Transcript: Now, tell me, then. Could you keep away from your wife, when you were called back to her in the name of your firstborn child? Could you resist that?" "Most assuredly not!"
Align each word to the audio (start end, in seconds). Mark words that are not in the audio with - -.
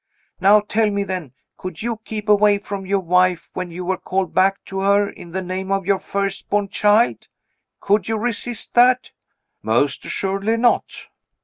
Now, 0.39 0.61
tell 0.61 0.89
me, 0.89 1.03
then. 1.03 1.33
Could 1.57 1.83
you 1.83 1.97
keep 2.05 2.27
away 2.27 2.57
from 2.57 2.87
your 2.87 3.01
wife, 3.01 3.51
when 3.53 3.69
you 3.69 3.85
were 3.85 3.99
called 3.99 4.33
back 4.33 4.65
to 4.65 4.79
her 4.79 5.07
in 5.07 5.29
the 5.29 5.43
name 5.43 5.71
of 5.71 5.85
your 5.85 5.99
firstborn 5.99 6.69
child? 6.69 7.27
Could 7.79 8.07
you 8.07 8.17
resist 8.17 8.73
that?" 8.73 9.11
"Most 9.61 10.03
assuredly 10.03 10.57
not!" 10.57 11.05